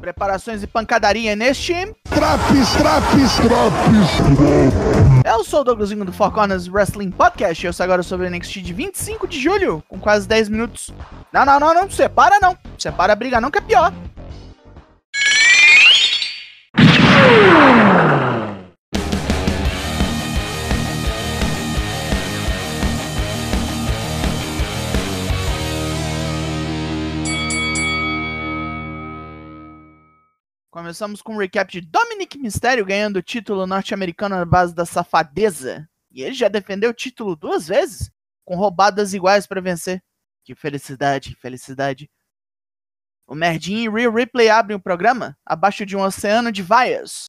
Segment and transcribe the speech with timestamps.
[0.00, 1.74] Preparações e pancadaria neste.
[2.08, 5.24] Traps, traps, traps.
[5.26, 7.66] Eu sou o Douglasinho do Four Corners Wrestling Podcast.
[7.66, 10.90] Eu sei agora sobre o NXT de 25 de julho, com quase 10 minutos.
[11.32, 11.90] Não, não, não, não.
[11.90, 12.56] Separa não.
[12.78, 13.92] Separa a briga não, que é pior.
[30.78, 35.90] Começamos com um recap de Dominic Mysterio ganhando o título norte-americano na base da safadeza.
[36.08, 38.12] E ele já defendeu o título duas vezes,
[38.44, 40.00] com roubadas iguais para vencer.
[40.44, 42.08] Que felicidade, felicidade.
[43.26, 47.24] O Merdinho e Rhea Ripley abrem o programa abaixo de um oceano de vaias.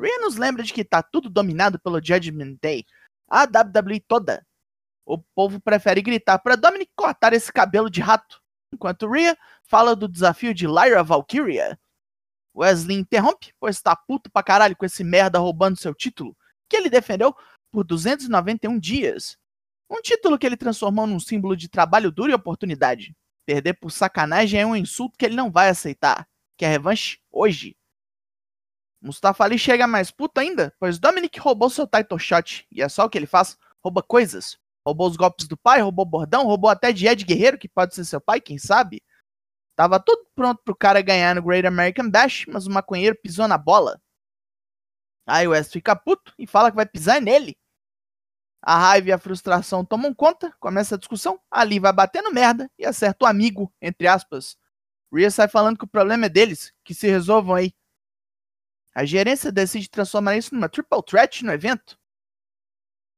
[0.00, 2.86] Rhea nos lembra de que tá tudo dominado pelo Judgment Day.
[3.28, 4.46] A WWE toda.
[5.04, 8.40] O povo prefere gritar para Dominic cortar esse cabelo de rato,
[8.72, 11.76] enquanto Rhea fala do desafio de Lyra Valkyria.
[12.54, 16.36] Wesley interrompe, pois tá puto pra caralho com esse merda roubando seu título,
[16.68, 17.34] que ele defendeu
[17.70, 19.38] por 291 dias.
[19.90, 23.14] Um título que ele transformou num símbolo de trabalho duro e oportunidade.
[23.44, 26.26] Perder por sacanagem é um insulto que ele não vai aceitar.
[26.56, 27.76] Quer revanche hoje.
[29.00, 33.04] Mustafa Ali chega mais puto ainda, pois Dominic roubou seu title shot, e é só
[33.04, 34.56] o que ele faz, rouba coisas.
[34.86, 38.04] Roubou os golpes do pai, roubou bordão, roubou até de Ed Guerreiro, que pode ser
[38.04, 39.02] seu pai, quem sabe.
[39.76, 43.56] Tava tudo pronto pro cara ganhar no Great American Bash, mas o maconheiro pisou na
[43.56, 44.00] bola.
[45.26, 47.56] Aí o West fica puto e fala que vai pisar nele.
[48.60, 52.86] A raiva e a frustração tomam conta, começa a discussão, Ali vai batendo merda e
[52.86, 54.56] acerta o amigo, entre aspas.
[55.12, 57.74] Rhea sai falando que o problema é deles, que se resolvam aí.
[58.94, 61.98] A gerência decide transformar isso numa triple threat no evento.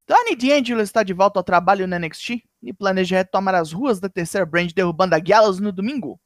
[0.06, 4.08] Tony D'Angelo está de volta ao trabalho no NXT e planeja retomar as ruas da
[4.08, 6.20] terceira brand derrubando a Gallows no domingo.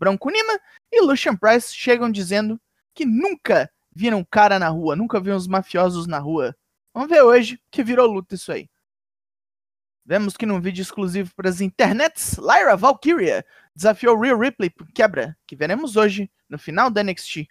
[0.00, 0.58] Bronco Nima
[0.90, 2.58] e Lucian Price chegam dizendo
[2.94, 6.56] que nunca viram cara na rua, nunca viram os mafiosos na rua.
[6.94, 8.66] Vamos ver hoje que virou luta isso aí.
[10.06, 13.44] Vemos que num vídeo exclusivo para as internets, Lyra Valkyria
[13.76, 17.46] desafiou Real Ripley por quebra, que veremos hoje no final da NXT.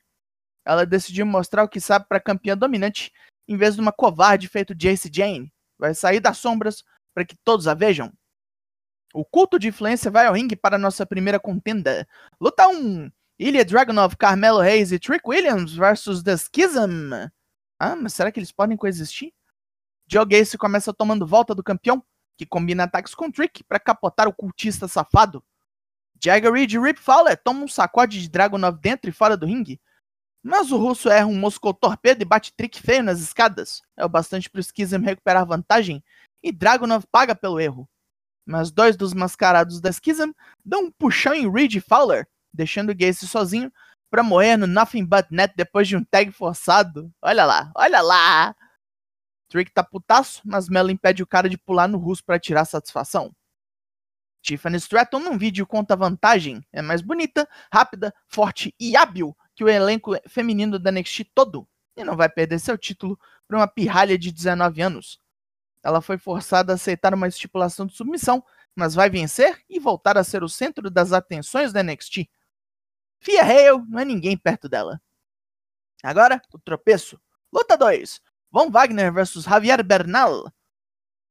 [0.66, 3.14] Ela decidiu mostrar o que sabe para campeã dominante,
[3.48, 5.54] em vez de uma covarde feito Jace Jane.
[5.78, 6.84] Vai sair das sombras
[7.14, 8.12] para que todos a vejam.
[9.12, 12.08] O culto de influência vai ao ringue para nossa primeira contenda.
[12.40, 13.12] Luta 1.
[13.40, 17.12] Ilya Dragunov, Carmelo Reis e Trick Williams versus The Schism.
[17.80, 19.34] Ah, mas será que eles podem coexistir?
[20.08, 22.04] Joe Gacy começa tomando volta do campeão,
[22.38, 25.44] que combina ataques com Trick para capotar o cultista safado.
[26.24, 29.82] Jagger Reed Rip Fowler tomam um sacode de Dragunov dentro e fora do ringue.
[30.44, 33.82] Mas o russo erra um Moscou torpedo e bate Trick feio nas escadas.
[33.98, 36.04] É o bastante para o Schism recuperar vantagem,
[36.44, 37.90] e Dragunov paga pelo erro
[38.50, 40.32] mas dois dos mascarados da Schism
[40.66, 43.72] dão um puxão em Reed Fowler, deixando Gacy sozinho
[44.10, 47.14] para morrer no Nothing But Net depois de um tag forçado.
[47.22, 48.56] Olha lá, olha lá!
[49.50, 53.32] Trick tá putaço, mas Melo impede o cara de pular no russo para tirar satisfação.
[54.42, 59.70] Tiffany Stratton num vídeo conta vantagem, é mais bonita, rápida, forte e hábil que o
[59.70, 64.32] elenco feminino da NXT todo, e não vai perder seu título para uma pirralha de
[64.32, 65.20] 19 anos.
[65.84, 68.44] Ela foi forçada a aceitar uma estipulação de submissão,
[68.76, 72.30] mas vai vencer e voltar a ser o centro das atenções da NXT.
[73.20, 75.02] Fia Hale não é ninguém perto dela.
[76.04, 77.20] Agora, o tropeço.
[77.52, 78.22] Luta 2.
[78.52, 80.52] Von Wagner versus Javier Bernal.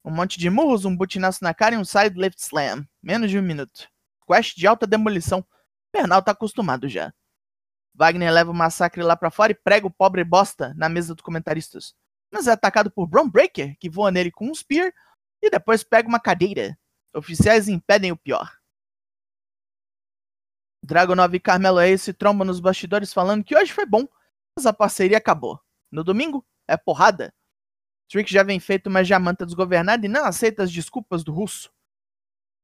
[0.05, 2.87] Um monte de murros, um butinaço na cara e um side lift slam.
[3.03, 3.89] Menos de um minuto.
[4.27, 5.45] Quest de alta demolição.
[5.93, 7.13] Bernal tá acostumado já.
[7.95, 11.25] Wagner leva o massacre lá pra fora e prega o pobre bosta na mesa dos
[11.25, 11.95] comentaristas
[12.33, 14.93] é atacado por Braun Breaker, que voa nele com um spear
[15.43, 16.79] e depois pega uma cadeira.
[17.15, 18.59] Oficiais impedem o pior.
[20.85, 24.07] Dragonov e Carmelo Ace se trombam nos bastidores falando que hoje foi bom,
[24.57, 25.61] mas a parceria acabou.
[25.91, 27.35] No domingo, é porrada.
[28.09, 31.71] Trick já vem feito uma jamanta desgovernada e não aceita as desculpas do russo.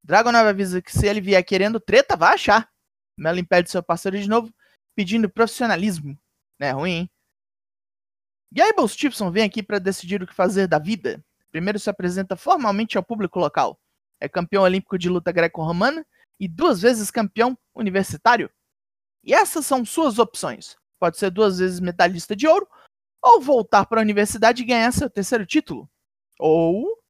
[0.02, 2.70] Dragonov avisa que se ele vier querendo treta, vai achar.
[3.18, 4.52] Melo impede seu parceiro de novo,
[4.94, 6.18] pedindo profissionalismo.
[6.58, 7.10] Não é ruim, hein?
[8.54, 11.20] Gable Stevenson vem aqui para decidir o que fazer da vida.
[11.50, 13.80] Primeiro se apresenta formalmente ao público local.
[14.20, 16.06] É campeão olímpico de luta greco-romana
[16.38, 18.48] e duas vezes campeão universitário.
[19.24, 20.76] E essas são suas opções.
[21.00, 22.68] Pode ser duas vezes medalhista de ouro,
[23.20, 25.90] ou voltar para a universidade e ganhar seu terceiro título.
[26.38, 27.02] Ou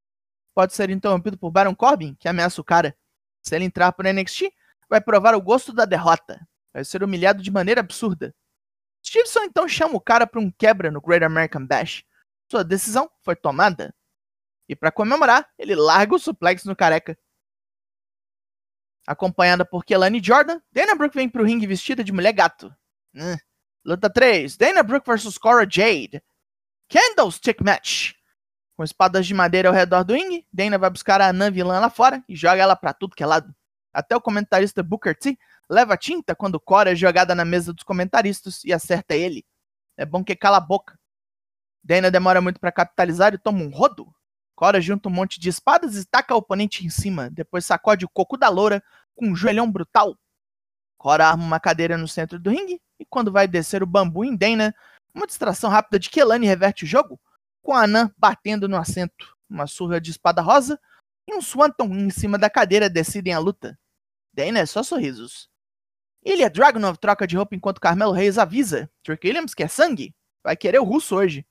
[0.55, 2.97] pode ser interrompido por Baron Corbin, que ameaça o cara.
[3.43, 4.51] Se ele entrar para o NXT,
[4.89, 6.41] vai provar o gosto da derrota.
[6.73, 8.35] Vai ser humilhado de maneira absurda.
[9.07, 12.05] Stevenson então chama o cara para um quebra no Great American Bash.
[12.51, 13.95] Sua decisão foi tomada.
[14.69, 17.19] E para comemorar, ele larga o suplex no careca.
[19.07, 22.75] Acompanhada por Kelani Jordan, Dana Brooke vem pro ringue vestida de mulher gato.
[23.15, 23.37] Hum.
[23.85, 26.23] Luta 3, Dana Brooke vs Cora Jade.
[26.89, 28.15] Candlestick Match.
[28.77, 31.91] Com espadas de madeira ao redor do ringue, Dana vai buscar a anã vilã lá
[31.91, 33.55] fora e joga ela pra tudo que é lado.
[33.93, 35.39] Até o comentarista Booker T
[35.69, 39.45] leva tinta quando Cora é jogada na mesa dos comentaristas e acerta ele.
[39.97, 40.99] É bom que cala a boca.
[41.83, 44.13] Dana demora muito para capitalizar e toma um rodo.
[44.55, 48.09] Cora junta um monte de espadas e taca o oponente em cima, depois sacode o
[48.09, 48.83] coco da loura
[49.15, 50.17] com um joelhão brutal.
[50.97, 54.37] Cora arma uma cadeira no centro do ringue e quando vai descer o bambu em
[54.37, 54.75] Dana,
[55.15, 57.21] uma distração rápida de Kelani reverte o jogo,
[57.63, 59.37] com a Anã batendo no assento.
[59.49, 60.81] Uma surra de espada rosa
[61.29, 63.79] e um Swanton em cima da cadeira decidem a luta.
[64.33, 65.49] Dana é só sorrisos.
[66.25, 68.91] Ilha Dragunov troca de roupa enquanto Carmelo Reis avisa.
[69.03, 70.15] Trick Williams quer sangue?
[70.43, 71.47] Vai querer o russo hoje.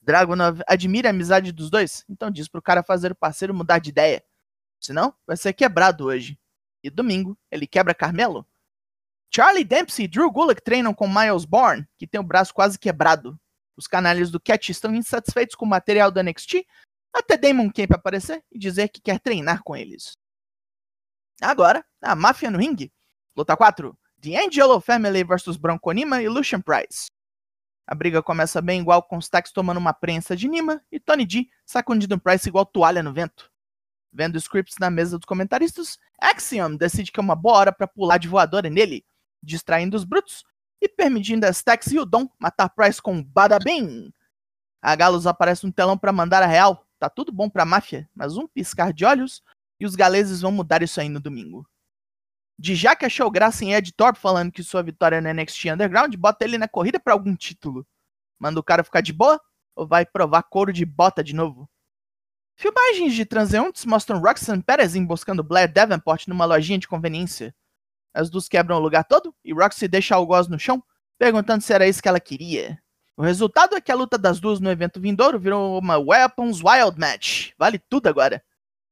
[0.00, 3.90] Dragunov admira a amizade dos dois, então diz pro cara fazer o parceiro mudar de
[3.90, 4.24] ideia.
[4.80, 6.38] Senão, vai ser quebrado hoje.
[6.82, 8.46] E domingo, ele quebra Carmelo.
[9.34, 13.38] Charlie Dempsey e Drew Gulak treinam com Miles Bourne, que tem o braço quase quebrado.
[13.76, 16.66] Os canalhas do Catch estão insatisfeitos com o material do NXT,
[17.12, 20.12] até Damon Camp aparecer e dizer que quer treinar com eles.
[21.42, 22.90] Agora, a máfia no ringue.
[23.36, 23.96] Luta 4.
[24.20, 27.06] The Angelo Family vs Bronco Nima e Lucian Price.
[27.86, 31.24] A briga começa bem igual com os Tax tomando uma prensa de Nima e Tony
[31.24, 33.50] D sacudindo Price igual toalha no vento.
[34.12, 38.18] Vendo scripts na mesa dos comentaristas, Axiom decide que é uma boa hora para pular
[38.18, 39.04] de voadora nele,
[39.42, 40.44] distraindo os brutos
[40.80, 44.10] e permitindo a Stax e o Dom matar Price com Bada Bing.
[44.80, 46.86] A Galos aparece no telão para mandar a real.
[46.98, 49.42] Tá tudo bom pra máfia, mas um piscar de olhos
[49.78, 51.68] e os galeses vão mudar isso aí no domingo.
[52.58, 56.14] De já que achou graça em Ed Thorpe falando que sua vitória no NXT Underground,
[56.16, 57.86] bota ele na corrida para algum título.
[58.38, 59.40] Manda o cara ficar de boa
[59.74, 61.68] ou vai provar couro de bota de novo?
[62.54, 67.54] Filmagens de transeuntes mostram Roxanne Perez emboscando Blair Davenport numa lojinha de conveniência.
[68.14, 70.82] As duas quebram o lugar todo e Roxy deixa algoz no chão,
[71.18, 72.82] perguntando se era isso que ela queria.
[73.14, 76.98] O resultado é que a luta das duas no evento vindouro virou uma Weapons Wild
[76.98, 77.50] Match.
[77.58, 78.42] Vale tudo agora.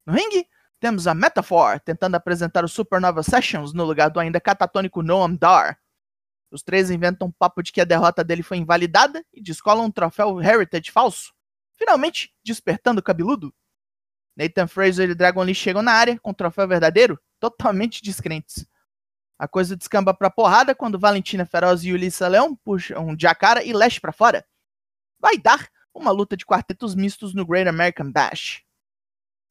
[0.07, 0.47] No ringue,
[0.85, 5.79] temos a Metaphor tentando apresentar o Supernova Sessions no lugar do ainda catatônico Noam Dar.
[6.51, 9.91] Os três inventam um papo de que a derrota dele foi invalidada e descolam um
[9.91, 11.33] troféu Heritage falso,
[11.73, 13.51] finalmente despertando o cabeludo.
[14.37, 18.67] Nathan Fraser e Dragon Lee chegam na área com o troféu verdadeiro, totalmente descrentes.
[19.39, 23.99] A coisa descamba pra porrada quando Valentina Feroz e Ulissa Leão puxam Jacara e Lash
[23.99, 24.47] para fora.
[25.19, 28.64] Vai dar uma luta de quartetos mistos no Great American Bash.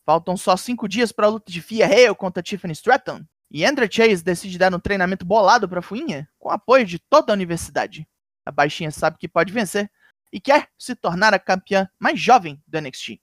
[0.06, 3.26] Faltam só cinco dias para a luta de Fia Hale contra Tiffany Stratton.
[3.50, 7.36] E Andrew Chase decide dar um treinamento bolado para Fuinha, com apoio de toda a
[7.36, 8.08] universidade.
[8.46, 9.90] A baixinha sabe que pode vencer
[10.32, 13.22] e quer se tornar a campeã mais jovem do NXT.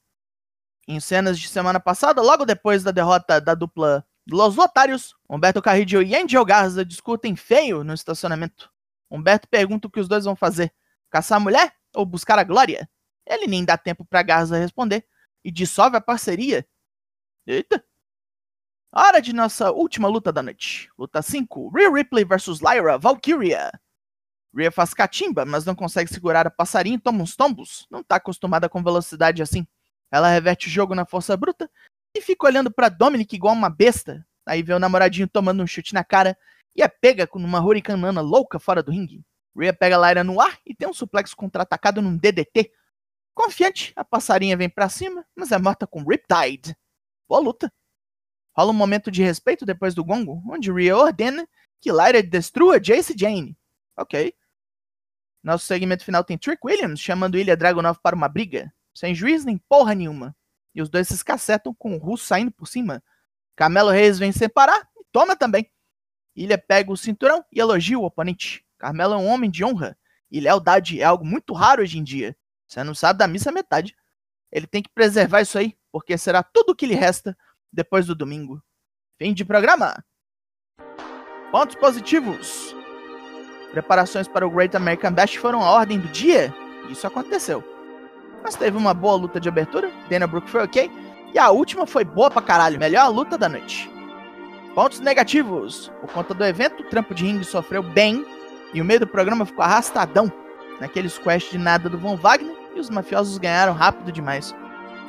[0.87, 6.03] Em cenas de semana passada, logo depois da derrota da dupla Los Otários, Humberto Carrillo
[6.03, 8.71] e Angel Garza discutem feio no estacionamento.
[9.11, 10.73] Humberto pergunta o que os dois vão fazer:
[11.11, 12.88] caçar a mulher ou buscar a glória?
[13.26, 15.05] Ele nem dá tempo para Garza responder
[15.44, 16.67] e dissolve a parceria.
[17.50, 17.85] Eita!
[18.94, 20.88] Hora de nossa última luta da noite.
[20.97, 21.70] Luta 5.
[21.70, 23.73] Rhea Ripley vs Lyra Valkyria.
[24.56, 27.88] Rhea faz catimba, mas não consegue segurar a passarinho e toma uns tombos.
[27.91, 29.67] Não tá acostumada com velocidade assim.
[30.12, 31.69] Ela reverte o jogo na força bruta
[32.16, 34.25] e fica olhando para Dominic igual uma besta.
[34.47, 36.38] Aí vê o namoradinho tomando um chute na cara
[36.76, 39.25] e é pega com uma hurricanana louca fora do ringue.
[39.59, 42.71] Rhea pega Lyra no ar e tem um suplex contra-atacado num DDT,
[43.35, 46.76] Confiante, a passarinha vem para cima, mas é morta com Riptide.
[47.31, 47.73] Boa luta.
[48.57, 51.49] Rola um momento de respeito depois do gongo, onde Rhea ordena
[51.81, 53.57] que Lyra destrua Jace Jane.
[53.97, 54.35] Ok.
[55.41, 59.57] Nosso segmento final tem Trick Williams chamando Ilha Dragunov para uma briga, sem juiz nem
[59.57, 60.35] porra nenhuma.
[60.75, 63.01] E os dois se escacetam com o russo saindo por cima.
[63.55, 65.71] Camelo Reis vem separar e toma também.
[66.35, 68.67] Ilha pega o cinturão e elogia o oponente.
[68.77, 69.97] Carmelo é um homem de honra,
[70.29, 72.37] e lealdade é algo muito raro hoje em dia.
[72.67, 73.97] Você não sabe da missa metade.
[74.51, 77.37] Ele tem que preservar isso aí, porque será tudo o que lhe resta
[77.73, 78.62] depois do domingo.
[79.18, 80.04] Fim de programa.
[81.50, 82.75] Pontos positivos.
[83.73, 86.52] Preparações para o Great American Bash foram a ordem do dia.
[86.88, 87.62] Isso aconteceu.
[88.42, 89.90] Mas teve uma boa luta de abertura.
[90.09, 90.90] Dana Brooke foi ok.
[91.32, 92.78] E a última foi boa pra caralho.
[92.78, 93.90] Melhor luta da noite.
[94.75, 95.92] Pontos negativos.
[96.00, 98.25] Por conta do evento, o trampo de ringue sofreu bem.
[98.73, 100.32] E o meio do programa ficou arrastadão.
[100.80, 104.54] Naqueles quests de nada do Von Wagner e os mafiosos ganharam rápido demais.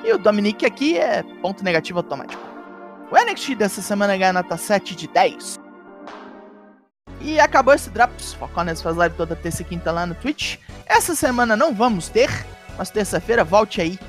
[0.04, 2.42] E o Dominique aqui é ponto negativo automático.
[3.12, 5.60] O NXT dessa semana ganha nota 7 de 10.
[7.20, 8.34] E acabou esse Drops.
[8.34, 10.58] Focones faz live toda terça e quinta lá no Twitch.
[10.86, 12.30] Essa semana não vamos ter,
[12.78, 14.00] mas terça-feira volte aí.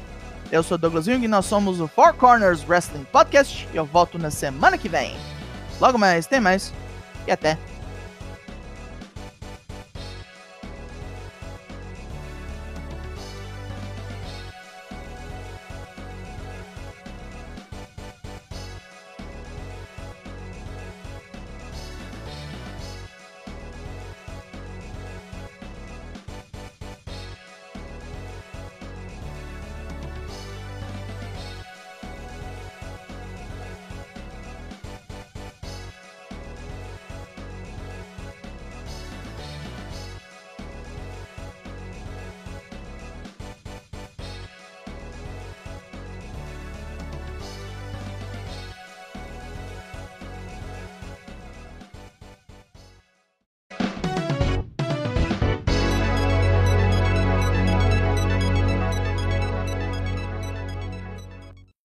[0.50, 4.18] Eu sou Douglas Jung e nós somos o Four Corners Wrestling Podcast e eu volto
[4.18, 5.16] na semana que vem.
[5.80, 6.72] Logo mais, tem mais
[7.26, 7.58] e até.